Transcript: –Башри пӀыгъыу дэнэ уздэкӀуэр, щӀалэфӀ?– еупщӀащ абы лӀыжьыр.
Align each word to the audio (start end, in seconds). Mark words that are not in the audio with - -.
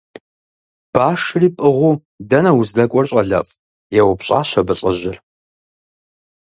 –Башри 0.93 1.49
пӀыгъыу 1.55 1.95
дэнэ 2.29 2.51
уздэкӀуэр, 2.59 3.05
щӀалэфӀ?– 3.09 3.53
еупщӀащ 3.99 4.49
абы 4.59 4.73
лӀыжьыр. 4.79 5.17